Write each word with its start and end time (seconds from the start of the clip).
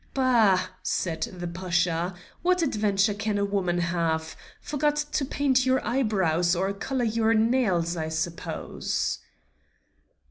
"Bah!" 0.15 0.69
said 0.81 1.21
the 1.31 1.47
Pasha; 1.47 2.15
"what 2.41 2.63
adventure 2.63 3.13
can 3.13 3.37
a 3.37 3.45
woman 3.45 3.77
have 3.77 4.35
forgot 4.59 4.95
to 4.95 5.23
paint 5.23 5.63
your 5.63 5.79
eyebrows 5.85 6.55
or 6.55 6.73
color 6.73 7.03
your 7.05 7.35
nails, 7.35 7.95
I 7.95 8.09
suppose." 8.09 9.19